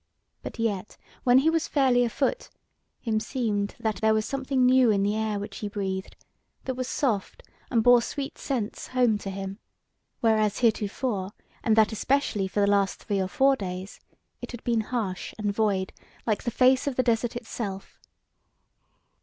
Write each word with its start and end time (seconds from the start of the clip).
But 0.41 0.57
yet 0.57 0.97
when 1.23 1.37
he 1.37 1.51
was 1.51 1.67
fairly 1.67 2.03
afoot, 2.03 2.49
himseemed 3.01 3.75
that 3.79 3.97
there 3.97 4.15
was 4.15 4.25
something 4.25 4.65
new 4.65 4.89
in 4.89 5.03
the 5.03 5.15
air 5.15 5.37
which 5.37 5.59
he 5.59 5.67
breathed, 5.69 6.15
that 6.63 6.73
was 6.73 6.87
soft 6.87 7.43
and 7.69 7.83
bore 7.83 8.01
sweet 8.01 8.39
scents 8.39 8.87
home 8.87 9.19
to 9.19 9.29
him; 9.29 9.59
whereas 10.19 10.57
heretofore, 10.61 11.33
and 11.63 11.75
that 11.75 11.91
especially 11.91 12.47
for 12.47 12.61
the 12.61 12.65
last 12.65 13.03
three 13.03 13.21
or 13.21 13.27
four 13.27 13.55
days, 13.55 13.99
it 14.41 14.49
had 14.51 14.63
been 14.63 14.81
harsh 14.81 15.35
and 15.37 15.53
void, 15.53 15.93
like 16.25 16.41
the 16.41 16.49
face 16.49 16.87
of 16.87 16.95
the 16.95 17.03
desert 17.03 17.35
itself. 17.35 17.99